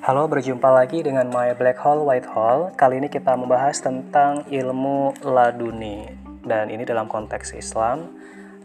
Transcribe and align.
Halo, 0.00 0.24
berjumpa 0.32 0.64
lagi 0.72 1.04
dengan 1.04 1.28
My 1.28 1.52
Black 1.52 1.76
Hole 1.84 2.00
White 2.08 2.32
Hole. 2.32 2.72
Kali 2.72 3.04
ini 3.04 3.12
kita 3.12 3.36
membahas 3.36 3.84
tentang 3.84 4.48
ilmu 4.48 5.12
laduni 5.28 6.08
dan 6.40 6.72
ini 6.72 6.88
dalam 6.88 7.04
konteks 7.04 7.52
Islam, 7.52 8.08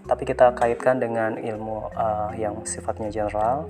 tapi 0.07 0.23
kita 0.23 0.55
kaitkan 0.55 0.95
dengan 0.95 1.35
ilmu 1.35 1.91
uh, 1.91 2.31
yang 2.39 2.63
sifatnya 2.63 3.11
general. 3.11 3.67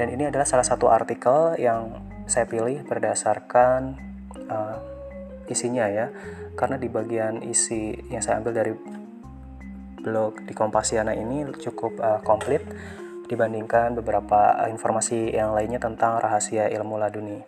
Dan 0.00 0.16
ini 0.16 0.32
adalah 0.32 0.48
salah 0.48 0.64
satu 0.64 0.88
artikel 0.88 1.60
yang 1.60 1.92
saya 2.24 2.48
pilih 2.48 2.80
berdasarkan 2.88 4.00
uh, 4.48 4.80
isinya 5.52 5.84
ya, 5.92 6.08
karena 6.56 6.80
di 6.80 6.88
bagian 6.88 7.44
isi 7.44 8.00
yang 8.08 8.24
saya 8.24 8.40
ambil 8.40 8.56
dari 8.56 8.72
blog 10.00 10.40
di 10.48 10.56
Kompasiana 10.56 11.12
ini 11.12 11.52
cukup 11.52 12.00
uh, 12.00 12.24
komplit 12.24 12.64
dibandingkan 13.26 13.96
beberapa 13.98 14.64
informasi 14.68 15.32
yang 15.32 15.56
lainnya 15.56 15.80
tentang 15.80 16.20
rahasia 16.20 16.68
ilmu 16.68 17.00
laduni. 17.00 17.40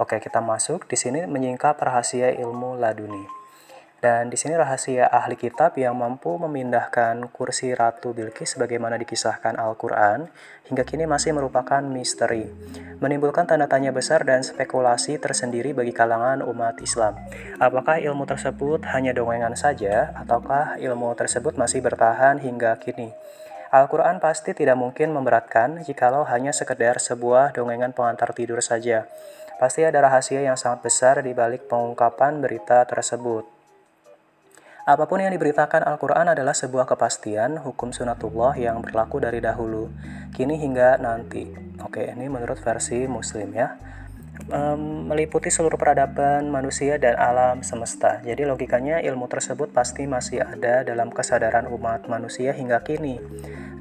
Oke, 0.00 0.16
kita 0.16 0.40
masuk 0.40 0.88
di 0.88 0.96
sini 0.96 1.28
menyingkap 1.28 1.76
rahasia 1.76 2.32
ilmu 2.32 2.80
laduni. 2.80 3.40
Dan 4.00 4.32
di 4.32 4.36
sini 4.40 4.56
rahasia 4.56 5.12
ahli 5.12 5.36
kitab 5.36 5.76
yang 5.76 5.92
mampu 5.92 6.40
memindahkan 6.40 7.20
kursi 7.36 7.76
Ratu 7.76 8.16
Bilqis 8.16 8.56
sebagaimana 8.56 8.96
dikisahkan 8.96 9.60
Al-Quran 9.60 10.24
hingga 10.72 10.88
kini 10.88 11.04
masih 11.04 11.36
merupakan 11.36 11.84
misteri. 11.84 12.48
Menimbulkan 12.96 13.44
tanda 13.44 13.68
tanya 13.68 13.92
besar 13.92 14.24
dan 14.24 14.40
spekulasi 14.40 15.20
tersendiri 15.20 15.76
bagi 15.76 15.92
kalangan 15.92 16.40
umat 16.48 16.80
Islam. 16.80 17.20
Apakah 17.60 18.00
ilmu 18.00 18.24
tersebut 18.24 18.88
hanya 18.88 19.12
dongengan 19.12 19.52
saja 19.52 20.16
ataukah 20.16 20.80
ilmu 20.80 21.12
tersebut 21.12 21.60
masih 21.60 21.84
bertahan 21.84 22.40
hingga 22.40 22.80
kini? 22.80 23.12
Al-Quran 23.70 24.18
pasti 24.18 24.50
tidak 24.50 24.74
mungkin 24.74 25.14
memberatkan 25.14 25.86
jikalau 25.86 26.26
hanya 26.26 26.50
sekedar 26.50 26.98
sebuah 26.98 27.54
dongengan 27.54 27.94
pengantar 27.94 28.34
tidur 28.34 28.58
saja. 28.58 29.06
Pasti 29.62 29.86
ada 29.86 30.02
rahasia 30.02 30.42
yang 30.42 30.58
sangat 30.58 30.82
besar 30.82 31.22
di 31.22 31.30
balik 31.30 31.70
pengungkapan 31.70 32.42
berita 32.42 32.82
tersebut. 32.82 33.46
Apa 34.90 35.06
pun 35.06 35.22
yang 35.22 35.30
diberitakan 35.30 35.86
Al-Quran 35.86 36.34
adalah 36.34 36.50
sebuah 36.50 36.82
kepastian 36.90 37.62
hukum 37.62 37.94
sunatullah 37.94 38.58
yang 38.58 38.82
berlaku 38.82 39.22
dari 39.22 39.38
dahulu, 39.38 39.86
kini 40.34 40.58
hingga 40.58 40.98
nanti. 40.98 41.46
Oke, 41.78 42.10
ini 42.10 42.26
menurut 42.26 42.58
versi 42.58 43.06
muslim 43.06 43.54
ya 43.54 43.78
um, 44.48 45.10
meliputi 45.12 45.52
seluruh 45.52 45.76
peradaban 45.76 46.48
manusia 46.48 46.96
dan 46.96 47.18
alam 47.20 47.60
semesta. 47.60 48.24
Jadi 48.24 48.48
logikanya 48.48 49.04
ilmu 49.04 49.28
tersebut 49.28 49.68
pasti 49.74 50.08
masih 50.08 50.40
ada 50.40 50.80
dalam 50.86 51.12
kesadaran 51.12 51.68
umat 51.68 52.08
manusia 52.08 52.56
hingga 52.56 52.80
kini. 52.80 53.20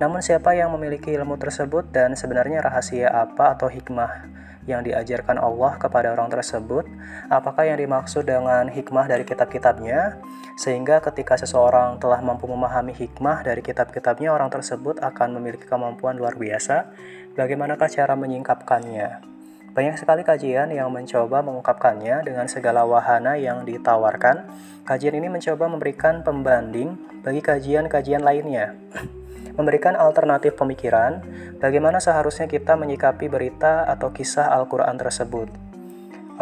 Namun 0.02 0.19
siapa 0.19 0.52
yang 0.55 0.75
memiliki 0.75 1.15
ilmu 1.15 1.39
tersebut 1.39 1.91
dan 1.95 2.19
sebenarnya 2.19 2.59
rahasia 2.59 3.07
apa 3.07 3.55
atau 3.55 3.71
hikmah 3.71 4.39
yang 4.69 4.85
diajarkan 4.85 5.41
Allah 5.41 5.81
kepada 5.81 6.13
orang 6.13 6.30
tersebut? 6.30 6.85
Apakah 7.31 7.65
yang 7.65 7.81
dimaksud 7.81 8.27
dengan 8.30 8.69
hikmah 8.69 9.09
dari 9.09 9.25
kitab-kitabnya? 9.25 10.21
Sehingga 10.59 11.02
ketika 11.02 11.39
seseorang 11.39 11.97
telah 11.97 12.21
mampu 12.21 12.45
memahami 12.45 12.93
hikmah 12.93 13.41
dari 13.41 13.65
kitab-kitabnya, 13.65 14.30
orang 14.30 14.53
tersebut 14.53 15.02
akan 15.02 15.39
memiliki 15.41 15.65
kemampuan 15.65 16.19
luar 16.19 16.37
biasa. 16.37 16.91
Bagaimanakah 17.33 17.89
cara 17.89 18.13
menyingkapkannya? 18.13 19.39
Banyak 19.80 19.95
sekali 19.95 20.27
kajian 20.27 20.75
yang 20.75 20.91
mencoba 20.91 21.39
mengungkapkannya 21.39 22.27
dengan 22.27 22.52
segala 22.52 22.83
wahana 22.83 23.39
yang 23.39 23.63
ditawarkan. 23.63 24.44
Kajian 24.83 25.16
ini 25.16 25.31
mencoba 25.31 25.71
memberikan 25.71 26.19
pembanding 26.19 26.99
bagi 27.23 27.39
kajian-kajian 27.39 28.19
lainnya. 28.19 28.75
Memberikan 29.55 29.95
alternatif 29.95 30.59
pemikiran 30.59 31.23
bagaimana 31.63 32.03
seharusnya 32.03 32.52
kita 32.52 32.75
menyikapi 32.75 33.31
berita 33.31 33.88
atau 33.88 34.11
kisah 34.11 34.52
Al-Quran 34.52 34.99
tersebut. 34.99 35.47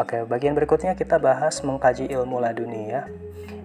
Oke, 0.01 0.25
bagian 0.25 0.57
berikutnya 0.57 0.97
kita 0.97 1.21
bahas 1.21 1.61
mengkaji 1.61 2.09
ilmu 2.09 2.41
laduni 2.41 2.89
ya. 2.89 3.05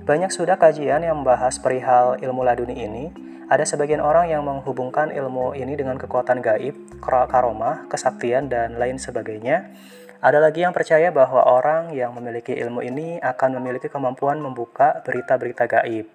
Banyak 0.04 0.36
sudah 0.36 0.60
kajian 0.60 1.00
yang 1.00 1.24
membahas 1.24 1.56
perihal 1.56 2.20
ilmu 2.20 2.44
laduni 2.44 2.76
ini, 2.76 3.08
ada 3.52 3.68
sebagian 3.68 4.00
orang 4.00 4.32
yang 4.32 4.48
menghubungkan 4.48 5.12
ilmu 5.12 5.52
ini 5.52 5.76
dengan 5.76 6.00
kekuatan 6.00 6.40
gaib, 6.40 6.72
karomah, 7.04 7.84
kesaktian, 7.92 8.48
dan 8.48 8.80
lain 8.80 8.96
sebagainya. 8.96 9.68
Ada 10.24 10.40
lagi 10.40 10.64
yang 10.64 10.72
percaya 10.72 11.12
bahwa 11.12 11.44
orang 11.44 11.92
yang 11.92 12.16
memiliki 12.16 12.56
ilmu 12.56 12.80
ini 12.80 13.20
akan 13.20 13.60
memiliki 13.60 13.92
kemampuan 13.92 14.40
membuka 14.40 15.04
berita-berita 15.04 15.68
gaib. 15.68 16.08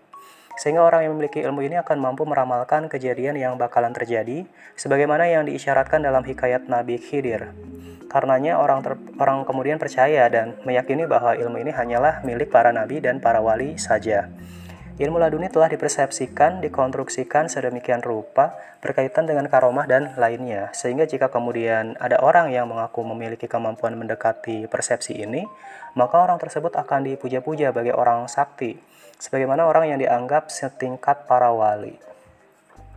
Sehingga 0.58 0.82
orang 0.82 1.06
yang 1.06 1.14
memiliki 1.14 1.46
ilmu 1.46 1.62
ini 1.62 1.78
akan 1.78 2.02
mampu 2.02 2.26
meramalkan 2.26 2.90
kejadian 2.90 3.38
yang 3.38 3.54
bakalan 3.62 3.94
terjadi, 3.94 4.50
sebagaimana 4.74 5.30
yang 5.30 5.46
diisyaratkan 5.46 6.02
dalam 6.02 6.26
hikayat 6.26 6.66
Nabi 6.66 6.98
Khidir. 6.98 7.54
Karenanya 8.10 8.58
orang 8.58 8.82
ter, 8.82 8.98
orang 9.22 9.46
kemudian 9.46 9.78
percaya 9.78 10.26
dan 10.26 10.58
meyakini 10.66 11.06
bahwa 11.06 11.38
ilmu 11.38 11.62
ini 11.62 11.70
hanyalah 11.70 12.26
milik 12.26 12.50
para 12.50 12.74
nabi 12.74 12.98
dan 12.98 13.22
para 13.22 13.44
wali 13.46 13.78
saja. 13.78 14.32
Ilmu 14.98 15.22
laduni 15.22 15.46
telah 15.46 15.70
dipersepsikan, 15.70 16.58
dikonstruksikan 16.58 17.54
sedemikian 17.54 18.02
rupa 18.02 18.58
berkaitan 18.82 19.30
dengan 19.30 19.46
karomah 19.46 19.86
dan 19.86 20.18
lainnya, 20.18 20.74
sehingga 20.74 21.06
jika 21.06 21.30
kemudian 21.30 21.94
ada 22.02 22.18
orang 22.18 22.50
yang 22.50 22.66
mengaku 22.66 23.06
memiliki 23.06 23.46
kemampuan 23.46 23.94
mendekati 23.94 24.66
persepsi 24.66 25.22
ini, 25.22 25.46
maka 25.94 26.18
orang 26.18 26.42
tersebut 26.42 26.74
akan 26.74 27.14
dipuja-puja 27.14 27.70
bagi 27.70 27.94
orang 27.94 28.26
sakti, 28.26 28.74
sebagaimana 29.22 29.70
orang 29.70 29.94
yang 29.94 30.02
dianggap 30.02 30.50
setingkat 30.50 31.30
para 31.30 31.54
wali. 31.54 31.94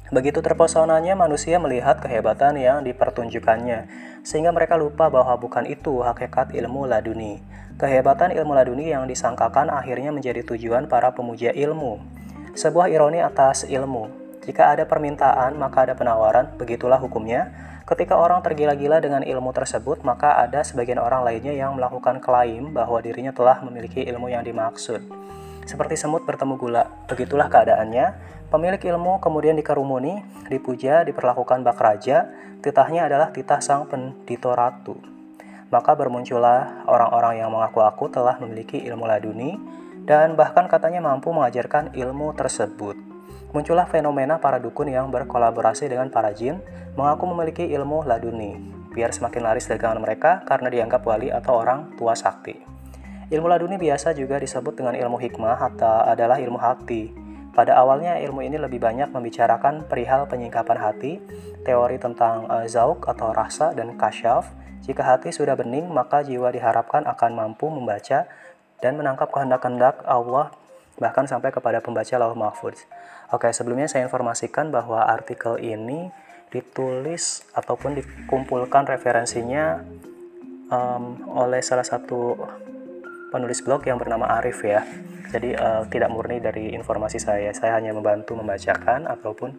Begitu 0.09 0.41
terpesonanya 0.41 1.13
manusia 1.13 1.61
melihat 1.61 2.01
kehebatan 2.01 2.57
yang 2.57 2.81
dipertunjukkannya, 2.81 4.09
sehingga 4.25 4.57
mereka 4.57 4.81
lupa 4.81 5.13
bahwa 5.13 5.37
bukan 5.37 5.69
itu 5.69 6.01
hakikat 6.01 6.57
ilmu 6.57 6.89
laduni. 6.89 7.45
Kehebatan 7.81 8.37
ilmu 8.37 8.53
laduni 8.53 8.93
yang 8.93 9.09
disangkakan 9.09 9.73
akhirnya 9.73 10.13
menjadi 10.13 10.45
tujuan 10.45 10.85
para 10.85 11.17
pemuja 11.17 11.49
ilmu. 11.49 11.97
Sebuah 12.53 12.93
ironi 12.93 13.25
atas 13.25 13.65
ilmu. 13.65 14.13
Jika 14.45 14.77
ada 14.77 14.85
permintaan, 14.85 15.57
maka 15.57 15.89
ada 15.89 15.97
penawaran, 15.97 16.61
begitulah 16.61 17.01
hukumnya. 17.01 17.49
Ketika 17.89 18.21
orang 18.21 18.45
tergila-gila 18.45 19.01
dengan 19.01 19.25
ilmu 19.25 19.57
tersebut, 19.57 20.05
maka 20.05 20.37
ada 20.37 20.61
sebagian 20.61 21.01
orang 21.01 21.25
lainnya 21.25 21.57
yang 21.57 21.73
melakukan 21.73 22.21
klaim 22.21 22.77
bahwa 22.77 23.01
dirinya 23.01 23.33
telah 23.33 23.65
memiliki 23.65 24.05
ilmu 24.05 24.29
yang 24.29 24.45
dimaksud. 24.45 25.01
Seperti 25.65 25.97
semut 25.97 26.29
bertemu 26.29 26.61
gula, 26.61 26.85
begitulah 27.09 27.49
keadaannya. 27.49 28.13
Pemilik 28.53 28.83
ilmu 28.93 29.25
kemudian 29.25 29.57
dikerumuni, 29.57 30.21
dipuja, 30.53 31.01
diperlakukan 31.09 31.65
bak 31.65 31.81
raja, 31.81 32.29
titahnya 32.61 33.09
adalah 33.09 33.33
titah 33.33 33.65
sang 33.65 33.89
pendito 33.89 34.53
ratu. 34.53 35.20
Maka 35.71 35.95
bermuncullah 35.95 36.85
orang-orang 36.91 37.43
yang 37.43 37.51
mengaku-aku 37.55 38.11
telah 38.11 38.37
memiliki 38.43 38.83
ilmu 38.83 39.07
laduni 39.07 39.55
dan 40.03 40.35
bahkan 40.35 40.67
katanya 40.67 40.99
mampu 40.99 41.31
mengajarkan 41.31 41.95
ilmu 41.95 42.35
tersebut. 42.35 42.99
Muncullah 43.51 43.87
fenomena 43.87 44.39
para 44.39 44.59
dukun 44.63 44.91
yang 44.91 45.11
berkolaborasi 45.11 45.91
dengan 45.91 46.11
para 46.11 46.31
jin 46.35 46.63
mengaku 46.95 47.31
memiliki 47.31 47.67
ilmu 47.71 48.07
laduni, 48.07 48.59
biar 48.95 49.11
semakin 49.11 49.43
laris 49.43 49.67
dagangan 49.71 49.99
mereka 50.03 50.43
karena 50.47 50.71
dianggap 50.71 51.03
wali 51.03 51.31
atau 51.31 51.59
orang 51.59 51.95
tua 51.95 52.15
sakti. 52.15 52.59
Ilmu 53.31 53.47
laduni 53.47 53.79
biasa 53.79 54.11
juga 54.15 54.43
disebut 54.43 54.75
dengan 54.75 54.99
ilmu 54.99 55.19
hikmah 55.19 55.59
atau 55.71 56.03
adalah 56.03 56.43
ilmu 56.43 56.59
hati 56.59 57.31
pada 57.51 57.75
awalnya 57.75 58.15
ilmu 58.23 58.47
ini 58.47 58.63
lebih 58.63 58.79
banyak 58.79 59.11
membicarakan 59.11 59.83
perihal 59.91 60.31
penyingkapan 60.31 60.79
hati, 60.79 61.19
teori 61.67 61.99
tentang 61.99 62.47
uh, 62.47 62.67
zauk 62.71 63.03
atau 63.11 63.35
rasa 63.35 63.75
dan 63.75 63.99
kasyaf. 63.99 64.47
Jika 64.91 65.07
hati 65.07 65.31
sudah 65.31 65.55
bening, 65.55 65.87
maka 65.87 66.27
jiwa 66.27 66.51
diharapkan 66.51 67.07
akan 67.07 67.31
mampu 67.39 67.71
membaca 67.71 68.27
dan 68.83 68.93
menangkap 68.99 69.31
kehendak-kehendak 69.31 70.03
Allah 70.03 70.51
bahkan 70.99 71.31
sampai 71.31 71.55
kepada 71.55 71.79
pembaca 71.79 72.11
lauh 72.19 72.35
mahfudz. 72.35 72.91
Oke, 73.31 73.47
sebelumnya 73.55 73.87
saya 73.87 74.03
informasikan 74.11 74.75
bahwa 74.75 75.07
artikel 75.07 75.63
ini 75.63 76.11
ditulis 76.51 77.47
ataupun 77.55 78.03
dikumpulkan 78.03 78.91
referensinya 78.91 79.79
um, 80.75 81.23
oleh 81.39 81.63
salah 81.63 81.87
satu 81.87 82.35
penulis 83.31 83.63
blog 83.63 83.87
yang 83.87 83.95
bernama 83.95 84.27
Arif 84.43 84.67
ya. 84.67 84.83
Jadi 85.31 85.55
uh, 85.55 85.87
tidak 85.87 86.11
murni 86.11 86.43
dari 86.43 86.75
informasi 86.75 87.23
saya. 87.23 87.55
Saya 87.55 87.79
hanya 87.79 87.95
membantu 87.95 88.35
membacakan 88.35 89.07
ataupun 89.07 89.55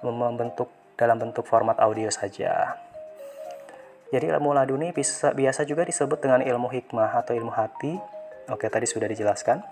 membentuk 0.00 0.72
dalam 0.96 1.20
bentuk 1.20 1.44
format 1.44 1.76
audio 1.76 2.08
saja. 2.08 2.80
Jadi 4.10 4.26
ilmu 4.26 4.50
laduni 4.50 4.90
bisa, 4.90 5.30
biasa 5.30 5.62
juga 5.66 5.86
disebut 5.86 6.18
dengan 6.18 6.42
ilmu 6.42 6.66
hikmah 6.66 7.14
atau 7.22 7.34
ilmu 7.34 7.54
hati. 7.54 7.98
Oke, 8.50 8.66
tadi 8.66 8.86
sudah 8.86 9.06
dijelaskan. 9.06 9.62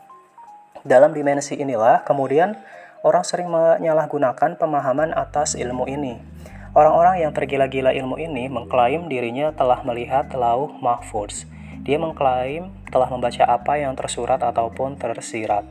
Dalam 0.86 1.10
dimensi 1.10 1.58
inilah 1.58 2.06
kemudian 2.06 2.54
orang 3.02 3.26
sering 3.26 3.50
menyalahgunakan 3.50 4.54
pemahaman 4.54 5.10
atas 5.10 5.58
ilmu 5.58 5.90
ini. 5.90 6.22
Orang-orang 6.72 7.26
yang 7.26 7.34
tergila-gila 7.34 7.90
ilmu 7.90 8.14
ini 8.22 8.46
mengklaim 8.46 9.10
dirinya 9.10 9.50
telah 9.50 9.82
melihat 9.82 10.30
lauh 10.38 10.70
mahfudz 10.78 11.58
dia 11.88 11.96
mengklaim 11.96 12.68
telah 12.92 13.08
membaca 13.08 13.48
apa 13.48 13.80
yang 13.80 13.96
tersurat 13.96 14.36
ataupun 14.36 15.00
tersirat, 15.00 15.64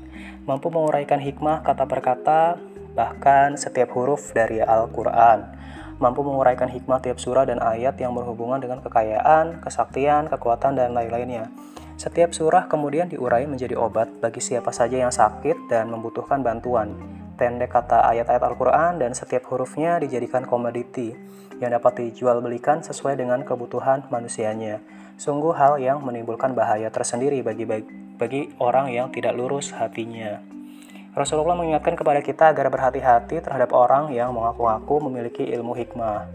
mampu 0.49 0.73
menguraikan 0.73 1.21
hikmah 1.21 1.61
kata 1.61 1.85
per 1.85 2.01
kata, 2.01 2.57
bahkan 2.97 3.53
setiap 3.53 3.93
huruf 3.93 4.33
dari 4.33 4.57
Al-Quran. 4.57 5.45
Mampu 5.97 6.21
menguraikan 6.21 6.69
hikmah 6.69 7.01
tiap 7.01 7.17
surah 7.17 7.45
dan 7.45 7.61
ayat 7.61 7.97
yang 7.97 8.13
berhubungan 8.13 8.61
dengan 8.61 8.81
kekayaan, 8.81 9.61
kesaktian, 9.61 10.29
kekuatan, 10.29 10.77
dan 10.77 10.93
lain-lainnya. 10.93 11.49
Setiap 11.97 12.29
surah 12.29 12.69
kemudian 12.69 13.09
diurai 13.09 13.49
menjadi 13.49 13.73
obat 13.73 14.21
bagi 14.21 14.37
siapa 14.37 14.69
saja 14.69 15.01
yang 15.01 15.09
sakit 15.09 15.65
dan 15.65 15.89
membutuhkan 15.89 16.45
bantuan. 16.45 16.93
Pendek 17.37 17.73
kata 17.73 18.05
ayat-ayat 18.13 18.41
Al-Quran 18.45 19.01
dan 19.01 19.17
setiap 19.17 19.49
hurufnya 19.49 19.97
dijadikan 19.97 20.45
komoditi 20.45 21.17
yang 21.57 21.73
dapat 21.73 22.05
dijual 22.05 22.41
belikan 22.41 22.85
sesuai 22.85 23.17
dengan 23.17 23.41
kebutuhan 23.41 24.05
manusianya. 24.13 24.81
Sungguh 25.17 25.57
hal 25.57 25.81
yang 25.81 26.05
menimbulkan 26.05 26.53
bahaya 26.53 26.93
tersendiri 26.93 27.41
bagi, 27.41 27.65
bagi 28.17 28.53
orang 28.61 28.93
yang 28.93 29.09
tidak 29.09 29.33
lurus 29.33 29.73
hatinya. 29.73 30.56
Rasulullah 31.17 31.57
mengingatkan 31.57 31.97
kepada 31.97 32.21
kita 32.21 32.53
agar 32.53 32.69
berhati-hati 32.69 33.41
terhadap 33.41 33.73
orang 33.73 34.13
yang 34.13 34.29
mengaku-ngaku 34.37 35.09
memiliki 35.09 35.49
ilmu 35.49 35.73
hikmah. 35.73 36.29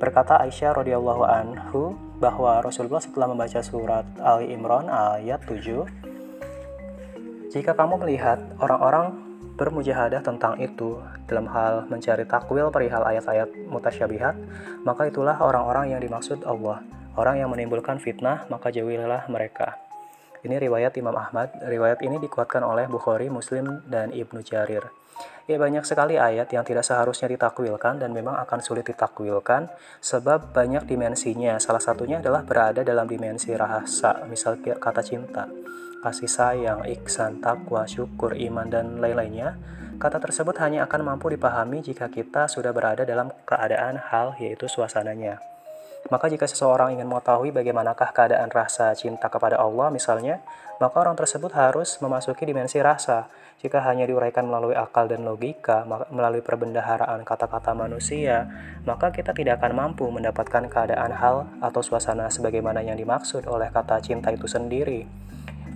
Berkata 0.00 0.40
Aisyah 0.40 0.80
radhiyallahu 0.80 1.20
anhu 1.28 1.92
bahwa 2.16 2.64
Rasulullah 2.64 3.04
setelah 3.04 3.28
membaca 3.28 3.60
surat 3.60 4.08
Ali 4.24 4.56
Imran 4.56 4.88
ayat 4.88 5.44
7, 5.44 5.84
jika 7.52 7.76
kamu 7.76 8.08
melihat 8.08 8.40
orang-orang 8.56 9.20
bermujahadah 9.60 10.24
tentang 10.24 10.56
itu 10.64 10.96
dalam 11.28 11.44
hal 11.52 11.84
mencari 11.92 12.24
takwil 12.24 12.72
perihal 12.72 13.04
ayat-ayat 13.04 13.52
mutasyabihat, 13.68 14.32
maka 14.88 15.12
itulah 15.12 15.36
orang-orang 15.44 15.92
yang 15.92 16.00
dimaksud 16.00 16.40
Allah. 16.48 16.80
Orang 17.20 17.36
yang 17.36 17.52
menimbulkan 17.52 18.00
fitnah, 18.00 18.48
maka 18.48 18.72
jauhilah 18.72 19.28
mereka. 19.28 19.81
Ini 20.42 20.58
riwayat 20.58 20.98
Imam 20.98 21.14
Ahmad. 21.14 21.54
Riwayat 21.62 22.02
ini 22.02 22.18
dikuatkan 22.18 22.66
oleh 22.66 22.90
Bukhari, 22.90 23.30
Muslim, 23.30 23.86
dan 23.86 24.10
Ibnu 24.10 24.42
Jarir. 24.42 24.90
Ya 25.46 25.58
banyak 25.58 25.82
sekali 25.82 26.18
ayat 26.18 26.50
yang 26.54 26.62
tidak 26.62 26.86
seharusnya 26.86 27.30
ditakwilkan 27.30 27.98
dan 27.98 28.14
memang 28.14 28.38
akan 28.46 28.62
sulit 28.62 28.86
ditakwilkan 28.86 29.70
sebab 29.98 30.54
banyak 30.54 30.86
dimensinya. 30.86 31.58
Salah 31.58 31.82
satunya 31.82 32.22
adalah 32.22 32.46
berada 32.46 32.86
dalam 32.86 33.10
dimensi 33.10 33.50
rahasa, 33.54 34.22
misal 34.30 34.58
kata 34.62 35.02
cinta, 35.02 35.50
kasih 36.02 36.30
sayang, 36.30 36.86
iksan, 36.86 37.42
takwa, 37.42 37.86
syukur, 37.86 38.38
iman, 38.38 38.70
dan 38.70 38.98
lain-lainnya. 39.02 39.58
Kata 39.98 40.18
tersebut 40.18 40.58
hanya 40.58 40.86
akan 40.90 41.14
mampu 41.14 41.30
dipahami 41.30 41.82
jika 41.82 42.10
kita 42.10 42.50
sudah 42.50 42.74
berada 42.74 43.06
dalam 43.06 43.30
keadaan 43.46 43.98
hal 43.98 44.34
yaitu 44.38 44.66
suasananya. 44.66 45.51
Maka 46.10 46.26
jika 46.26 46.50
seseorang 46.50 46.98
ingin 46.98 47.06
mengetahui 47.06 47.54
bagaimanakah 47.54 48.10
keadaan 48.10 48.50
rasa 48.50 48.90
cinta 48.98 49.30
kepada 49.30 49.60
Allah 49.60 49.92
misalnya, 49.94 50.42
maka 50.82 50.98
orang 50.98 51.14
tersebut 51.14 51.54
harus 51.54 52.02
memasuki 52.02 52.42
dimensi 52.42 52.82
rasa. 52.82 53.30
Jika 53.62 53.78
hanya 53.86 54.02
diuraikan 54.02 54.42
melalui 54.50 54.74
akal 54.74 55.06
dan 55.06 55.22
logika, 55.22 55.86
melalui 56.10 56.42
perbendaharaan 56.42 57.22
kata-kata 57.22 57.70
manusia, 57.78 58.50
maka 58.82 59.14
kita 59.14 59.30
tidak 59.30 59.62
akan 59.62 59.78
mampu 59.78 60.02
mendapatkan 60.10 60.66
keadaan 60.66 61.14
hal 61.14 61.46
atau 61.62 61.78
suasana 61.78 62.26
sebagaimana 62.26 62.82
yang 62.82 62.98
dimaksud 62.98 63.46
oleh 63.46 63.70
kata 63.70 64.02
cinta 64.02 64.34
itu 64.34 64.50
sendiri. 64.50 65.06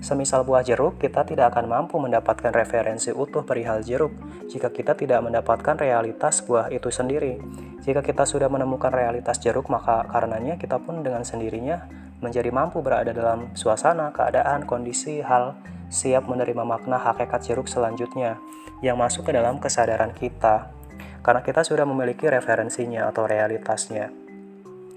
Semisal 0.05 0.45
buah 0.45 0.61
jeruk, 0.61 1.01
kita 1.01 1.25
tidak 1.25 1.57
akan 1.57 1.67
mampu 1.67 1.97
mendapatkan 1.97 2.53
referensi 2.53 3.09
utuh 3.11 3.43
perihal 3.43 3.81
jeruk 3.81 4.13
jika 4.47 4.69
kita 4.69 4.93
tidak 4.93 5.25
mendapatkan 5.25 5.75
realitas 5.77 6.45
buah 6.45 6.69
itu 6.69 6.93
sendiri. 6.93 7.41
Jika 7.81 8.05
kita 8.05 8.29
sudah 8.29 8.53
menemukan 8.53 8.93
realitas 8.93 9.41
jeruk, 9.41 9.73
maka 9.73 10.05
karenanya 10.11 10.61
kita 10.61 10.77
pun 10.77 11.01
dengan 11.01 11.25
sendirinya 11.25 11.89
menjadi 12.21 12.49
mampu 12.53 12.85
berada 12.85 13.13
dalam 13.13 13.53
suasana, 13.57 14.13
keadaan, 14.13 14.69
kondisi, 14.69 15.25
hal, 15.25 15.57
siap 15.89 16.29
menerima 16.29 16.65
makna 16.65 17.01
hakikat 17.01 17.41
jeruk 17.47 17.69
selanjutnya 17.71 18.37
yang 18.85 19.01
masuk 19.01 19.29
ke 19.29 19.33
dalam 19.33 19.57
kesadaran 19.57 20.13
kita. 20.13 20.69
Karena 21.25 21.41
kita 21.41 21.65
sudah 21.65 21.89
memiliki 21.89 22.29
referensinya 22.29 23.09
atau 23.09 23.25
realitasnya. 23.25 24.26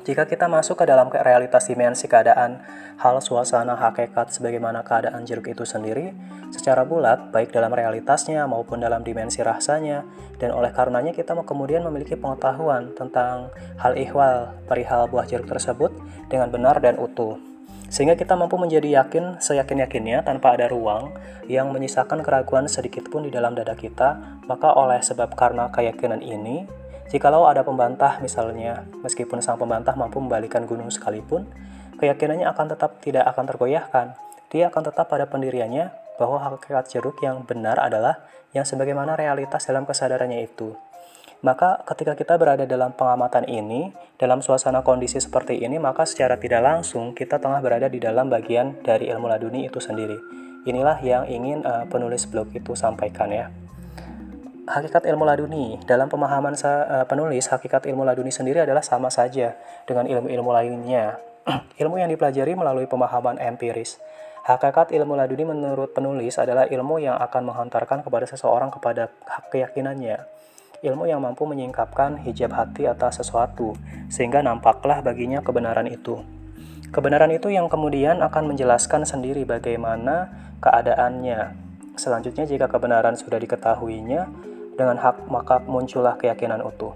Jika 0.07 0.24
kita 0.25 0.48
masuk 0.48 0.80
ke 0.80 0.86
dalam 0.88 1.12
realitas 1.12 1.68
dimensi 1.68 2.07
keadaan, 2.07 2.63
hal 3.00 3.19
suasana 3.19 3.75
hakikat 3.75 4.31
sebagaimana 4.31 4.84
keadaan 4.84 5.28
jeruk 5.28 5.51
itu 5.51 5.68
sendiri, 5.68 6.16
secara 6.51 6.88
bulat, 6.88 7.31
baik 7.36 7.51
dalam 7.51 7.72
realitasnya 7.72 8.48
maupun 8.48 8.80
dalam 8.80 9.04
dimensi 9.04 9.44
rasanya, 9.44 10.07
dan 10.40 10.56
oleh 10.56 10.72
karenanya 10.72 11.12
kita 11.12 11.36
kemudian 11.44 11.84
memiliki 11.84 12.16
pengetahuan 12.16 12.96
tentang 12.96 13.51
hal 13.80 13.94
ihwal 14.00 14.56
perihal 14.68 15.07
buah 15.12 15.28
jeruk 15.28 15.48
tersebut 15.51 15.92
dengan 16.31 16.48
benar 16.48 16.80
dan 16.80 16.95
utuh. 16.95 17.40
Sehingga 17.90 18.13
kita 18.13 18.38
mampu 18.38 18.54
menjadi 18.62 19.02
yakin 19.02 19.42
seyakin-yakinnya 19.42 20.22
tanpa 20.22 20.54
ada 20.54 20.69
ruang 20.69 21.10
yang 21.50 21.74
menyisakan 21.74 22.22
keraguan 22.22 22.69
sedikit 22.69 23.10
pun 23.10 23.25
di 23.25 23.34
dalam 23.34 23.57
dada 23.57 23.74
kita, 23.74 24.42
maka 24.45 24.78
oleh 24.78 25.02
sebab 25.02 25.34
karena 25.34 25.74
keyakinan 25.74 26.22
ini, 26.22 26.69
Jikalau 27.09 27.50
ada 27.50 27.65
pembantah 27.65 28.21
misalnya, 28.21 28.85
meskipun 29.01 29.41
sang 29.41 29.57
pembantah 29.57 29.97
mampu 29.97 30.21
membalikan 30.21 30.69
gunung 30.69 30.94
sekalipun, 30.94 31.50
keyakinannya 31.97 32.45
akan 32.45 32.65
tetap 32.69 33.01
tidak 33.01 33.25
akan 33.33 33.50
tergoyahkan. 33.50 34.13
Dia 34.53 34.69
akan 34.69 34.94
tetap 34.94 35.09
pada 35.09 35.25
pendiriannya 35.25 35.89
bahwa 36.21 36.38
hakikat 36.38 36.85
jeruk 36.94 37.17
yang 37.25 37.41
benar 37.50 37.81
adalah 37.81 38.21
yang 38.53 38.61
sebagaimana 38.61 39.17
realitas 39.17 39.65
dalam 39.65 39.89
kesadarannya 39.89 40.45
itu. 40.45 40.77
Maka 41.41 41.81
ketika 41.89 42.13
kita 42.13 42.38
berada 42.38 42.69
dalam 42.69 42.94
pengamatan 42.94 43.50
ini, 43.50 43.89
dalam 44.21 44.45
suasana 44.45 44.85
kondisi 44.85 45.17
seperti 45.17 45.65
ini, 45.65 45.81
maka 45.81 46.06
secara 46.06 46.38
tidak 46.38 46.61
langsung 46.61 47.17
kita 47.17 47.41
tengah 47.41 47.57
berada 47.57 47.89
di 47.89 47.97
dalam 47.97 48.29
bagian 48.29 48.85
dari 48.85 49.09
ilmu 49.09 49.25
laduni 49.25 49.65
itu 49.65 49.81
sendiri. 49.81 50.19
Inilah 50.69 51.01
yang 51.01 51.25
ingin 51.25 51.65
uh, 51.65 51.89
penulis 51.89 52.29
blog 52.29 52.53
itu 52.53 52.77
sampaikan 52.77 53.33
ya 53.33 53.50
hakikat 54.69 55.10
ilmu 55.10 55.25
laduni. 55.25 55.81
Dalam 55.89 56.06
pemahaman 56.07 56.54
uh, 56.54 57.04
penulis, 57.10 57.50
hakikat 57.50 57.89
ilmu 57.89 58.06
laduni 58.06 58.30
sendiri 58.30 58.62
adalah 58.62 58.86
sama 58.86 59.10
saja 59.10 59.57
dengan 59.89 60.06
ilmu-ilmu 60.06 60.50
lainnya. 60.54 61.18
ilmu 61.81 61.98
yang 61.98 62.13
dipelajari 62.13 62.54
melalui 62.54 62.86
pemahaman 62.86 63.42
empiris. 63.42 63.98
Hakikat 64.45 64.94
ilmu 64.94 65.18
laduni 65.18 65.44
menurut 65.44 65.92
penulis 65.92 66.38
adalah 66.38 66.69
ilmu 66.69 67.01
yang 67.01 67.18
akan 67.18 67.50
menghantarkan 67.50 68.06
kepada 68.06 68.25
seseorang 68.30 68.69
kepada 68.69 69.10
keyakinannya. 69.50 70.21
Ilmu 70.80 71.12
yang 71.12 71.19
mampu 71.19 71.44
menyingkapkan 71.44 72.24
hijab 72.24 72.56
hati 72.56 72.88
atas 72.88 73.19
sesuatu, 73.19 73.75
sehingga 74.07 74.39
nampaklah 74.39 75.04
baginya 75.04 75.44
kebenaran 75.44 75.92
itu. 75.92 76.24
Kebenaran 76.89 77.30
itu 77.36 77.51
yang 77.51 77.68
kemudian 77.68 78.24
akan 78.24 78.56
menjelaskan 78.56 79.04
sendiri 79.04 79.44
bagaimana 79.44 80.31
keadaannya. 80.63 81.68
Selanjutnya, 82.00 82.48
jika 82.48 82.71
kebenaran 82.71 83.19
sudah 83.19 83.38
diketahuinya, 83.44 84.49
dengan 84.80 84.96
hak 84.96 85.28
maka 85.28 85.60
muncullah 85.60 86.16
keyakinan 86.16 86.64
utuh, 86.64 86.96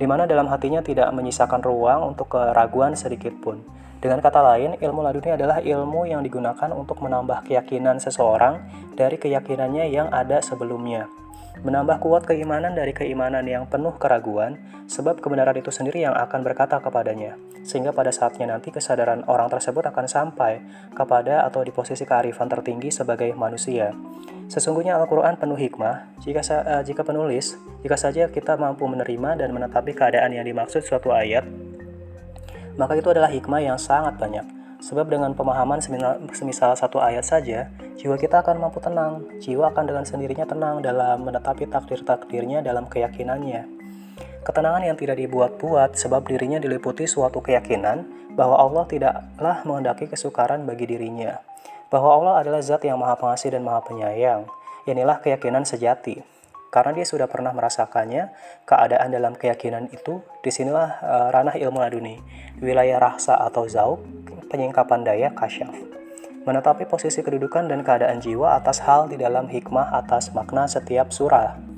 di 0.00 0.08
mana 0.08 0.24
dalam 0.24 0.48
hatinya 0.48 0.80
tidak 0.80 1.12
menyisakan 1.12 1.60
ruang 1.60 2.16
untuk 2.16 2.32
keraguan 2.32 2.96
sedikit 2.96 3.36
pun. 3.36 3.60
Dengan 3.98 4.22
kata 4.24 4.40
lain, 4.40 4.78
ilmu 4.78 5.04
laduni 5.04 5.34
adalah 5.34 5.58
ilmu 5.60 6.06
yang 6.08 6.24
digunakan 6.24 6.70
untuk 6.72 7.02
menambah 7.04 7.44
keyakinan 7.44 8.00
seseorang 8.00 8.62
dari 8.94 9.18
keyakinannya 9.18 9.90
yang 9.90 10.08
ada 10.08 10.38
sebelumnya. 10.40 11.10
Menambah 11.66 11.98
kuat 11.98 12.22
keimanan 12.22 12.78
dari 12.78 12.94
keimanan 12.94 13.42
yang 13.42 13.66
penuh 13.66 13.94
keraguan, 13.98 14.58
sebab 14.86 15.18
kebenaran 15.18 15.58
itu 15.58 15.74
sendiri 15.74 16.06
yang 16.06 16.14
akan 16.14 16.46
berkata 16.46 16.78
kepadanya. 16.78 17.34
Sehingga 17.66 17.90
pada 17.90 18.14
saatnya 18.14 18.54
nanti 18.54 18.70
kesadaran 18.70 19.26
orang 19.26 19.50
tersebut 19.50 19.90
akan 19.90 20.06
sampai 20.06 20.62
kepada 20.94 21.42
atau 21.44 21.66
di 21.66 21.74
posisi 21.74 22.06
kearifan 22.06 22.46
tertinggi 22.46 22.94
sebagai 22.94 23.34
manusia. 23.34 23.90
Sesungguhnya 24.48 24.96
Al-Quran 24.96 25.36
penuh 25.36 25.58
hikmah, 25.58 26.16
jika, 26.24 26.40
uh, 26.40 26.82
jika 26.86 27.04
penulis, 27.04 27.58
jika 27.84 28.00
saja 28.00 28.30
kita 28.32 28.56
mampu 28.56 28.88
menerima 28.88 29.44
dan 29.44 29.52
menetapi 29.52 29.92
keadaan 29.92 30.32
yang 30.32 30.46
dimaksud 30.46 30.80
suatu 30.80 31.12
ayat, 31.12 31.44
maka 32.80 32.96
itu 32.96 33.10
adalah 33.12 33.28
hikmah 33.28 33.60
yang 33.60 33.76
sangat 33.76 34.16
banyak. 34.16 34.57
Sebab 34.78 35.10
dengan 35.10 35.34
pemahaman 35.34 35.82
semisal 36.30 36.72
satu 36.78 37.02
ayat 37.02 37.26
saja, 37.26 37.66
jiwa 37.98 38.14
kita 38.14 38.46
akan 38.46 38.62
mampu 38.62 38.78
tenang, 38.78 39.26
jiwa 39.42 39.74
akan 39.74 39.84
dengan 39.90 40.04
sendirinya 40.06 40.46
tenang 40.46 40.78
dalam 40.80 41.26
menetapi 41.26 41.66
takdir-takdirnya 41.66 42.62
dalam 42.62 42.86
keyakinannya. 42.86 43.66
Ketenangan 44.46 44.86
yang 44.86 44.96
tidak 44.96 45.18
dibuat-buat 45.18 45.98
sebab 45.98 46.24
dirinya 46.30 46.62
diliputi 46.62 47.04
suatu 47.10 47.42
keyakinan 47.42 48.06
bahwa 48.38 48.56
Allah 48.56 48.84
tidaklah 48.86 49.66
menghendaki 49.66 50.06
kesukaran 50.06 50.62
bagi 50.62 50.86
dirinya 50.86 51.42
bahwa 51.88 52.20
Allah 52.20 52.34
adalah 52.44 52.60
zat 52.60 52.84
yang 52.84 53.00
maha 53.00 53.16
pengasih 53.16 53.56
dan 53.56 53.64
maha 53.64 53.80
penyayang. 53.84 54.44
Inilah 54.84 55.20
keyakinan 55.20 55.64
sejati. 55.64 56.20
Karena 56.68 56.92
dia 56.92 57.08
sudah 57.08 57.24
pernah 57.24 57.48
merasakannya, 57.56 58.28
keadaan 58.68 59.08
dalam 59.08 59.32
keyakinan 59.32 59.88
itu, 59.88 60.20
di 60.44 60.52
sinilah 60.52 61.00
uh, 61.00 61.28
ranah 61.32 61.56
ilmu 61.56 61.80
laduni, 61.80 62.20
wilayah 62.60 63.00
rasa 63.00 63.40
atau 63.40 63.64
zauk, 63.64 64.04
penyingkapan 64.48 65.04
daya 65.04 65.28
kasyaf. 65.32 65.72
Menetapi 66.44 66.88
posisi 66.88 67.20
kedudukan 67.20 67.68
dan 67.68 67.84
keadaan 67.84 68.24
jiwa 68.24 68.56
atas 68.56 68.80
hal 68.82 69.06
di 69.06 69.20
dalam 69.20 69.46
hikmah 69.52 69.92
atas 69.92 70.32
makna 70.32 70.64
setiap 70.64 71.12
surah 71.12 71.68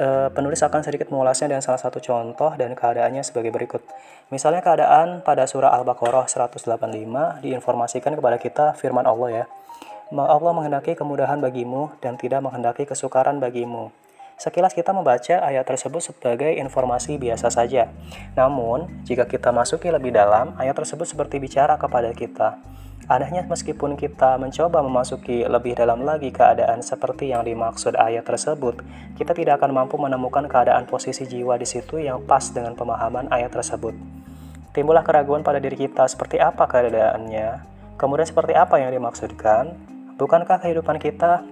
uh, 0.00 0.28
penulis 0.32 0.60
akan 0.64 0.80
sedikit 0.80 1.12
mengulasnya 1.12 1.52
dengan 1.52 1.64
salah 1.64 1.80
satu 1.80 2.00
contoh 2.00 2.56
dan 2.56 2.72
keadaannya 2.72 3.20
sebagai 3.20 3.52
berikut. 3.52 3.84
Misalnya 4.32 4.64
keadaan 4.64 5.20
pada 5.20 5.44
surah 5.44 5.76
Al-Baqarah 5.76 6.24
185 6.26 7.44
diinformasikan 7.44 8.16
kepada 8.16 8.36
kita 8.40 8.72
firman 8.78 9.04
Allah 9.04 9.44
ya. 9.44 9.46
Allah 10.14 10.52
menghendaki 10.54 10.94
kemudahan 10.94 11.42
bagimu 11.42 11.90
dan 11.98 12.14
tidak 12.14 12.40
menghendaki 12.44 12.86
kesukaran 12.86 13.42
bagimu. 13.42 13.90
Sekilas 14.34 14.74
kita 14.74 14.90
membaca 14.90 15.46
ayat 15.46 15.62
tersebut 15.62 16.02
sebagai 16.02 16.50
informasi 16.58 17.16
biasa 17.22 17.54
saja. 17.54 17.94
Namun, 18.34 19.06
jika 19.06 19.30
kita 19.30 19.54
masuki 19.54 19.88
lebih 19.94 20.10
dalam, 20.10 20.58
ayat 20.58 20.74
tersebut 20.74 21.06
seperti 21.06 21.38
bicara 21.38 21.78
kepada 21.78 22.10
kita. 22.10 22.58
Anehnya 23.04 23.44
meskipun 23.44 24.00
kita 24.00 24.40
mencoba 24.40 24.80
memasuki 24.80 25.44
lebih 25.44 25.76
dalam 25.76 26.08
lagi 26.08 26.32
keadaan 26.32 26.80
seperti 26.80 27.36
yang 27.36 27.44
dimaksud 27.44 27.94
ayat 28.00 28.24
tersebut, 28.24 28.80
kita 29.20 29.36
tidak 29.36 29.60
akan 29.60 29.76
mampu 29.76 30.00
menemukan 30.00 30.48
keadaan 30.48 30.88
posisi 30.88 31.28
jiwa 31.28 31.60
di 31.60 31.68
situ 31.68 32.00
yang 32.00 32.24
pas 32.24 32.48
dengan 32.48 32.72
pemahaman 32.72 33.28
ayat 33.28 33.52
tersebut. 33.52 33.92
Timbullah 34.72 35.04
keraguan 35.04 35.44
pada 35.44 35.60
diri 35.60 35.76
kita 35.76 36.08
seperti 36.08 36.40
apa 36.40 36.64
keadaannya, 36.64 37.62
kemudian 38.00 38.26
seperti 38.26 38.56
apa 38.56 38.80
yang 38.80 38.90
dimaksudkan. 38.90 39.76
Bukankah 40.16 40.64
kehidupan 40.64 40.96
kita 40.96 41.44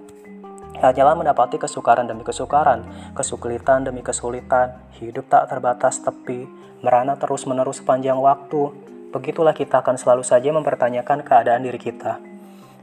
hanyalah 0.83 1.15
mendapati 1.15 1.55
kesukaran 1.55 2.11
demi 2.11 2.27
kesukaran, 2.27 2.83
kesulitan 3.15 3.87
demi 3.87 4.03
kesulitan, 4.03 4.75
hidup 4.99 5.31
tak 5.31 5.47
terbatas 5.47 6.03
tepi, 6.03 6.43
merana 6.83 7.15
terus-menerus 7.15 7.79
sepanjang 7.79 8.19
waktu. 8.19 8.75
Begitulah 9.15 9.55
kita 9.55 9.79
akan 9.79 9.95
selalu 9.95 10.27
saja 10.27 10.51
mempertanyakan 10.51 11.23
keadaan 11.23 11.63
diri 11.63 11.79
kita. 11.79 12.19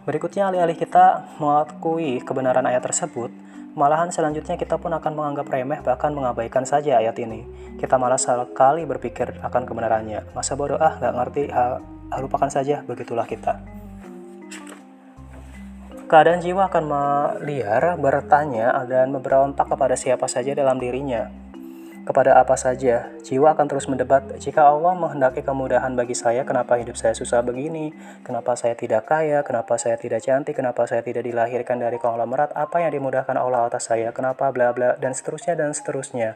Berikutnya, 0.09 0.49
alih-alih 0.49 0.81
kita 0.81 1.37
mengakui 1.37 2.25
kebenaran 2.25 2.65
ayat 2.65 2.81
tersebut, 2.89 3.29
malahan 3.77 4.09
selanjutnya 4.09 4.57
kita 4.57 4.81
pun 4.81 4.97
akan 4.97 5.13
menganggap 5.13 5.47
remeh 5.53 5.85
bahkan 5.85 6.17
mengabaikan 6.17 6.65
saja 6.65 6.97
ayat 6.97 7.21
ini. 7.21 7.45
Kita 7.77 8.01
malah 8.01 8.17
sekali 8.17 8.89
berpikir 8.89 9.45
akan 9.45 9.69
kebenarannya. 9.69 10.33
Masa 10.33 10.57
bodoh 10.57 10.81
ah, 10.81 10.97
nggak 10.97 11.15
ngerti, 11.21 11.43
ha, 11.53 11.77
lupakan 12.17 12.49
saja, 12.49 12.81
begitulah 12.89 13.29
kita. 13.29 13.80
Keadaan 16.11 16.43
jiwa 16.43 16.67
akan 16.67 16.85
meliar, 16.91 17.95
bertanya, 17.95 18.75
dan 18.91 19.15
memberontak 19.15 19.71
kepada 19.71 19.95
siapa 19.95 20.27
saja 20.27 20.59
dalam 20.59 20.83
dirinya. 20.83 21.31
Kepada 22.03 22.35
apa 22.35 22.59
saja, 22.59 23.15
jiwa 23.23 23.55
akan 23.55 23.71
terus 23.71 23.87
mendebat, 23.87 24.27
jika 24.43 24.67
Allah 24.67 24.91
menghendaki 24.99 25.47
kemudahan 25.47 25.95
bagi 25.95 26.19
saya, 26.19 26.43
kenapa 26.43 26.83
hidup 26.83 26.99
saya 26.99 27.15
susah 27.15 27.47
begini? 27.47 27.95
Kenapa 28.27 28.59
saya 28.59 28.75
tidak 28.75 29.07
kaya? 29.07 29.47
Kenapa 29.47 29.79
saya 29.79 29.95
tidak 29.95 30.27
cantik? 30.27 30.59
Kenapa 30.59 30.83
saya 30.91 31.07
tidak 31.07 31.23
dilahirkan 31.23 31.79
dari 31.79 32.03
konglomerat? 32.03 32.59
Apa 32.59 32.83
yang 32.83 32.91
dimudahkan 32.91 33.39
Allah 33.39 33.71
atas 33.71 33.87
saya? 33.87 34.11
Kenapa 34.11 34.51
bla 34.51 34.75
bla 34.75 34.99
dan 34.99 35.15
seterusnya 35.15 35.55
dan 35.55 35.71
seterusnya. 35.79 36.35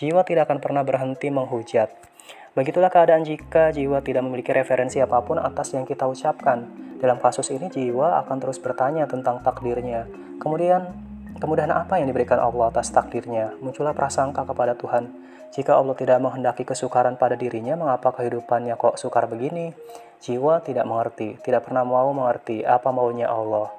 Jiwa 0.00 0.24
tidak 0.24 0.48
akan 0.48 0.64
pernah 0.64 0.80
berhenti 0.80 1.28
menghujat. 1.28 2.09
Begitulah 2.50 2.90
keadaan 2.90 3.22
jika 3.22 3.70
jiwa 3.70 4.02
tidak 4.02 4.26
memiliki 4.26 4.50
referensi 4.50 4.98
apa 4.98 5.22
pun 5.22 5.38
atas 5.38 5.70
yang 5.70 5.86
kita 5.86 6.10
ucapkan. 6.10 6.66
Dalam 6.98 7.22
kasus 7.22 7.46
ini 7.54 7.70
jiwa 7.70 8.18
akan 8.26 8.36
terus 8.42 8.58
bertanya 8.58 9.06
tentang 9.06 9.38
takdirnya. 9.38 10.10
Kemudian, 10.42 10.90
kemudahan 11.38 11.70
apa 11.70 12.02
yang 12.02 12.10
diberikan 12.10 12.42
Allah 12.42 12.74
atas 12.74 12.90
takdirnya? 12.90 13.54
Muncullah 13.62 13.94
prasangka 13.94 14.42
kepada 14.42 14.74
Tuhan. 14.74 15.14
Jika 15.54 15.78
Allah 15.78 15.94
tidak 15.94 16.18
menghendaki 16.18 16.66
kesukaran 16.66 17.14
pada 17.14 17.38
dirinya, 17.38 17.78
mengapa 17.78 18.10
kehidupannya 18.18 18.74
kok 18.74 18.98
sukar 18.98 19.30
begini? 19.30 19.70
Jiwa 20.18 20.58
tidak 20.66 20.90
mengerti, 20.90 21.38
tidak 21.46 21.70
pernah 21.70 21.86
mau 21.86 22.10
mengerti 22.10 22.66
apa 22.66 22.90
maunya 22.90 23.30
Allah. 23.30 23.70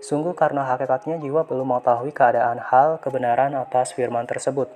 Sungguh 0.00 0.36
karena 0.36 0.64
hakikatnya 0.68 1.20
jiwa 1.20 1.48
belum 1.48 1.76
mengetahui 1.76 2.12
keadaan 2.12 2.60
hal 2.60 3.00
kebenaran 3.00 3.52
atas 3.56 3.96
firman 3.96 4.24
tersebut. 4.24 4.68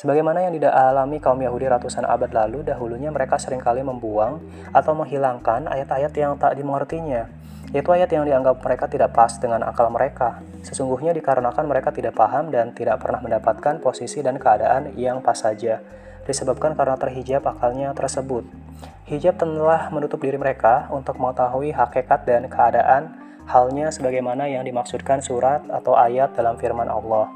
Sebagaimana 0.00 0.48
yang 0.48 0.56
tidak 0.56 0.72
alami 0.72 1.20
kaum 1.20 1.36
Yahudi 1.44 1.68
ratusan 1.68 2.08
abad 2.08 2.32
lalu, 2.32 2.64
dahulunya 2.64 3.12
mereka 3.12 3.36
sering 3.36 3.60
kali 3.60 3.84
membuang 3.84 4.40
atau 4.72 4.96
menghilangkan 4.96 5.68
ayat-ayat 5.68 6.16
yang 6.16 6.40
tak 6.40 6.56
dimengertinya. 6.56 7.28
Itu 7.76 7.92
ayat 7.92 8.08
yang 8.08 8.24
dianggap 8.24 8.64
mereka 8.64 8.88
tidak 8.88 9.12
pas 9.12 9.28
dengan 9.36 9.60
akal 9.60 9.92
mereka. 9.92 10.40
Sesungguhnya 10.64 11.12
dikarenakan 11.12 11.68
mereka 11.68 11.92
tidak 11.92 12.16
paham 12.16 12.48
dan 12.48 12.72
tidak 12.72 12.96
pernah 12.96 13.20
mendapatkan 13.20 13.76
posisi 13.84 14.24
dan 14.24 14.40
keadaan 14.40 14.96
yang 14.96 15.20
pas 15.20 15.36
saja, 15.36 15.84
disebabkan 16.24 16.72
karena 16.72 16.96
terhijab 16.96 17.44
akalnya 17.44 17.92
tersebut. 17.92 18.48
Hijab 19.04 19.36
telah 19.36 19.92
menutup 19.92 20.16
diri 20.24 20.40
mereka 20.40 20.88
untuk 20.88 21.20
mengetahui 21.20 21.76
hakikat 21.76 22.24
dan 22.24 22.48
keadaan 22.48 23.20
halnya 23.44 23.92
sebagaimana 23.92 24.48
yang 24.48 24.64
dimaksudkan 24.64 25.20
surat 25.20 25.60
atau 25.68 25.92
ayat 25.92 26.32
dalam 26.32 26.56
firman 26.56 26.88
Allah. 26.88 27.28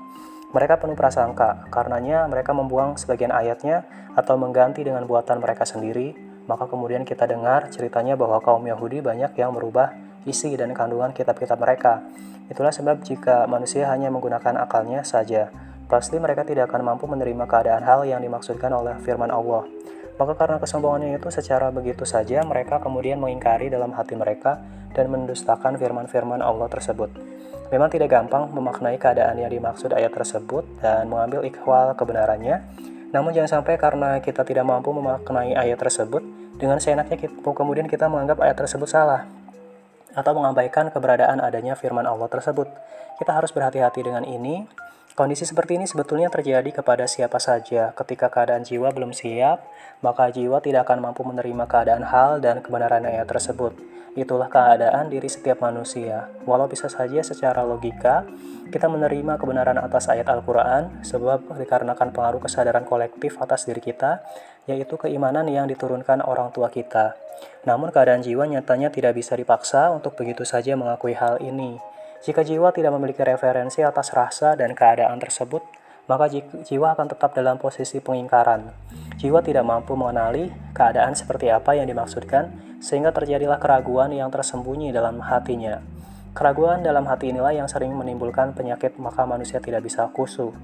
Mereka 0.54 0.78
penuh 0.78 0.94
prasangka, 0.94 1.66
karenanya 1.66 2.30
mereka 2.30 2.54
membuang 2.54 2.94
sebagian 2.94 3.34
ayatnya 3.34 3.82
atau 4.14 4.38
mengganti 4.38 4.86
dengan 4.86 5.02
buatan 5.02 5.42
mereka 5.42 5.66
sendiri, 5.66 6.14
maka 6.46 6.70
kemudian 6.70 7.02
kita 7.02 7.26
dengar 7.26 7.74
ceritanya 7.74 8.14
bahwa 8.14 8.38
kaum 8.38 8.62
Yahudi 8.62 9.02
banyak 9.02 9.34
yang 9.34 9.50
merubah 9.50 9.90
isi 10.22 10.54
dan 10.54 10.70
kandungan 10.70 11.10
kitab-kitab 11.10 11.58
mereka. 11.58 12.06
Itulah 12.46 12.70
sebab 12.70 13.02
jika 13.02 13.50
manusia 13.50 13.90
hanya 13.90 14.14
menggunakan 14.14 14.62
akalnya 14.62 15.02
saja, 15.02 15.50
pasti 15.90 16.22
mereka 16.22 16.46
tidak 16.46 16.70
akan 16.70 16.86
mampu 16.86 17.10
menerima 17.10 17.50
keadaan 17.50 17.82
hal 17.82 18.06
yang 18.06 18.22
dimaksudkan 18.22 18.70
oleh 18.70 18.94
firman 19.02 19.34
Allah. 19.34 19.66
Maka 20.14 20.38
karena 20.38 20.62
kesombongannya 20.62 21.18
itu 21.18 21.34
secara 21.34 21.74
begitu 21.74 22.06
saja 22.06 22.46
mereka 22.46 22.78
kemudian 22.78 23.18
mengingkari 23.18 23.66
dalam 23.74 23.90
hati 23.90 24.14
mereka 24.14 24.62
dan 24.94 25.10
mendustakan 25.10 25.74
firman-firman 25.74 26.38
Allah 26.38 26.70
tersebut. 26.70 27.33
Memang 27.72 27.88
tidak 27.88 28.12
gampang 28.12 28.50
memaknai 28.52 29.00
keadaan 29.00 29.40
yang 29.40 29.48
dimaksud 29.48 29.92
ayat 29.92 30.12
tersebut 30.12 30.64
dan 30.84 31.08
mengambil 31.08 31.44
ikhwal 31.44 31.96
kebenarannya, 31.96 32.60
namun 33.14 33.30
jangan 33.30 33.60
sampai 33.60 33.78
karena 33.78 34.18
kita 34.18 34.42
tidak 34.42 34.66
mampu 34.66 34.90
memaknai 34.90 35.54
ayat 35.54 35.78
tersebut, 35.78 36.20
dengan 36.54 36.78
seenaknya 36.78 37.18
kita, 37.18 37.34
kemudian 37.50 37.90
kita 37.90 38.06
menganggap 38.06 38.38
ayat 38.42 38.56
tersebut 38.58 38.86
salah 38.86 39.26
atau 40.14 40.32
mengabaikan 40.38 40.88
keberadaan 40.94 41.42
adanya 41.42 41.74
firman 41.74 42.06
Allah 42.06 42.30
tersebut. 42.30 42.70
Kita 43.18 43.34
harus 43.34 43.50
berhati-hati 43.50 44.00
dengan 44.06 44.22
ini. 44.22 44.66
Kondisi 45.14 45.46
seperti 45.46 45.78
ini 45.78 45.86
sebetulnya 45.86 46.26
terjadi 46.26 46.82
kepada 46.82 47.06
siapa 47.06 47.38
saja. 47.38 47.94
Ketika 47.94 48.34
keadaan 48.34 48.66
jiwa 48.66 48.90
belum 48.90 49.14
siap, 49.14 49.62
maka 50.02 50.26
jiwa 50.34 50.58
tidak 50.58 50.90
akan 50.90 51.06
mampu 51.06 51.22
menerima 51.22 51.70
keadaan 51.70 52.02
hal 52.02 52.42
dan 52.42 52.58
kebenaran 52.58 53.06
ayat 53.06 53.30
tersebut. 53.30 53.78
Itulah 54.18 54.50
keadaan 54.50 55.14
diri 55.14 55.30
setiap 55.30 55.62
manusia. 55.62 56.26
Walau 56.42 56.66
bisa 56.66 56.90
saja 56.90 57.22
secara 57.22 57.62
logika, 57.62 58.26
kita 58.74 58.90
menerima 58.90 59.38
kebenaran 59.38 59.78
atas 59.78 60.10
ayat 60.10 60.26
Al-Quran 60.26 61.06
sebab 61.06 61.46
dikarenakan 61.62 62.10
pengaruh 62.10 62.42
kesadaran 62.42 62.82
kolektif 62.82 63.38
atas 63.38 63.70
diri 63.70 63.78
kita, 63.78 64.18
yaitu 64.66 64.98
keimanan 64.98 65.46
yang 65.46 65.70
diturunkan 65.70 66.26
orang 66.26 66.50
tua 66.50 66.74
kita. 66.74 67.14
Namun 67.62 67.94
keadaan 67.94 68.26
jiwa 68.26 68.50
nyatanya 68.50 68.90
tidak 68.90 69.14
bisa 69.14 69.38
dipaksa 69.38 69.94
untuk 69.94 70.18
begitu 70.18 70.42
saja 70.42 70.74
mengakui 70.74 71.14
hal 71.14 71.38
ini. 71.38 71.78
Jika 72.24 72.40
jiwa 72.40 72.72
tidak 72.72 72.96
memiliki 72.96 73.20
referensi 73.20 73.84
atas 73.84 74.08
rasa 74.16 74.56
dan 74.56 74.72
keadaan 74.72 75.20
tersebut, 75.20 75.60
maka 76.08 76.32
jiwa 76.64 76.96
akan 76.96 77.12
tetap 77.12 77.36
dalam 77.36 77.60
posisi 77.60 78.00
pengingkaran. 78.00 78.72
Jiwa 79.20 79.44
tidak 79.44 79.68
mampu 79.68 79.92
mengenali 79.92 80.48
keadaan 80.72 81.12
seperti 81.12 81.52
apa 81.52 81.76
yang 81.76 81.84
dimaksudkan, 81.84 82.80
sehingga 82.80 83.12
terjadilah 83.12 83.60
keraguan 83.60 84.08
yang 84.08 84.32
tersembunyi 84.32 84.88
dalam 84.88 85.20
hatinya. 85.20 85.84
Keraguan 86.32 86.80
dalam 86.80 87.04
hati 87.04 87.28
inilah 87.28 87.52
yang 87.52 87.68
sering 87.68 87.92
menimbulkan 87.92 88.56
penyakit 88.56 88.96
maka 88.96 89.28
manusia 89.28 89.60
tidak 89.60 89.84
bisa 89.84 90.08
khusyuk. 90.08 90.56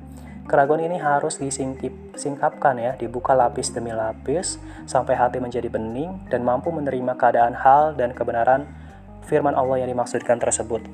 Keraguan 0.49 0.81
ini 0.81 0.97
harus 0.97 1.37
disingkapkan 1.39 2.81
ya, 2.81 2.97
dibuka 2.97 3.37
lapis 3.37 3.69
demi 3.71 3.93
lapis 3.93 4.57
sampai 4.89 5.13
hati 5.13 5.39
menjadi 5.39 5.69
bening 5.69 6.25
dan 6.33 6.41
mampu 6.41 6.73
menerima 6.73 7.15
keadaan 7.21 7.53
hal 7.53 7.93
dan 7.95 8.17
kebenaran 8.17 8.80
firman 9.27 9.57
Allah 9.57 9.83
yang 9.83 9.91
dimaksudkan 9.93 10.39
tersebut. 10.39 10.85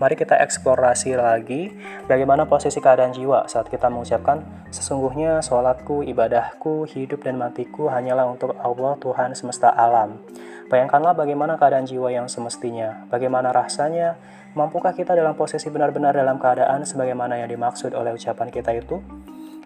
Mari 0.00 0.14
kita 0.18 0.38
eksplorasi 0.40 1.14
lagi 1.14 1.72
bagaimana 2.06 2.48
posisi 2.48 2.82
keadaan 2.82 3.14
jiwa 3.14 3.46
saat 3.46 3.70
kita 3.70 3.90
mengucapkan 3.90 4.42
sesungguhnya 4.70 5.40
sholatku, 5.42 6.02
ibadahku, 6.04 6.86
hidup 6.88 7.22
dan 7.22 7.38
matiku 7.38 7.92
hanyalah 7.92 8.26
untuk 8.30 8.54
Allah 8.58 8.98
Tuhan 8.98 9.32
semesta 9.34 9.70
alam. 9.70 10.22
Bayangkanlah 10.68 11.12
bagaimana 11.12 11.60
keadaan 11.60 11.84
jiwa 11.84 12.08
yang 12.10 12.26
semestinya, 12.26 13.06
bagaimana 13.12 13.52
rasanya 13.52 14.16
Mampukah 14.54 14.94
kita 14.94 15.18
dalam 15.18 15.34
posisi 15.34 15.66
benar-benar 15.66 16.14
dalam 16.14 16.38
keadaan 16.38 16.86
sebagaimana 16.86 17.42
yang 17.42 17.50
dimaksud 17.50 17.90
oleh 17.90 18.14
ucapan 18.14 18.54
kita 18.54 18.70
itu? 18.70 19.02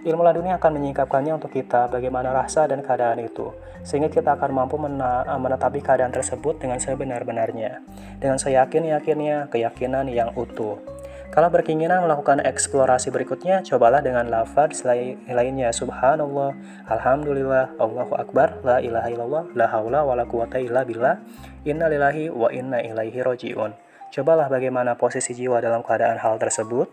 Ilmu 0.09 0.25
laduni 0.25 0.49
akan 0.57 0.81
menyingkapkannya 0.81 1.37
untuk 1.37 1.53
kita 1.53 1.93
bagaimana 1.93 2.33
rasa 2.33 2.65
dan 2.65 2.81
keadaan 2.81 3.21
itu, 3.21 3.53
sehingga 3.85 4.09
kita 4.09 4.41
akan 4.41 4.57
mampu 4.57 4.81
menetapi 4.81 5.85
keadaan 5.85 6.09
tersebut 6.09 6.57
dengan 6.57 6.81
sebenar-benarnya, 6.81 7.85
dengan 8.17 8.41
seyakin-yakinnya 8.41 9.53
keyakinan 9.53 10.09
yang 10.09 10.33
utuh. 10.33 10.81
Kalau 11.29 11.53
berkeinginan 11.53 12.09
melakukan 12.09 12.41
eksplorasi 12.41 13.12
berikutnya, 13.12 13.61
cobalah 13.61 14.00
dengan 14.00 14.33
lafaz 14.33 14.81
lainnya 15.29 15.69
Subhanallah, 15.77 16.57
Alhamdulillah, 16.88 17.77
Allahu 17.77 18.17
Akbar, 18.17 18.65
La 18.65 18.81
ilaha 18.81 19.12
illallah, 19.12 19.45
La 19.53 19.69
haula 19.69 20.09
wa 20.09 20.17
la 20.17 20.25
quwata 20.25 20.57
illa 20.57 20.88
billah, 20.88 21.21
Inna 21.69 21.93
lillahi 21.93 22.33
wa 22.33 22.49
inna 22.49 22.81
ilaihi 22.81 23.21
roji'un. 23.21 23.77
Cobalah 24.09 24.49
bagaimana 24.49 24.97
posisi 24.97 25.37
jiwa 25.37 25.61
dalam 25.61 25.85
keadaan 25.85 26.17
hal 26.17 26.41
tersebut. 26.41 26.88